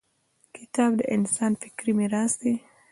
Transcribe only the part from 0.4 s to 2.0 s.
•کتاب د انسان فکري